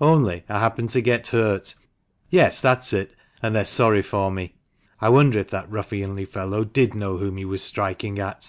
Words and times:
Only, 0.00 0.44
I 0.48 0.60
happened 0.60 0.90
to 0.90 1.00
get 1.00 1.26
hurt. 1.26 1.74
Yes, 2.30 2.60
that's 2.60 2.92
it! 2.92 3.12
And 3.42 3.56
they 3.56 3.62
are 3.62 3.64
sorry 3.64 4.02
for 4.02 4.30
me. 4.30 4.54
I 5.00 5.08
wonder 5.08 5.40
if 5.40 5.50
that 5.50 5.68
ruffianly 5.68 6.26
fellow 6.26 6.62
did 6.62 6.94
know 6.94 7.16
whom 7.16 7.38
he 7.38 7.44
was 7.44 7.64
striking 7.64 8.20
at? 8.20 8.48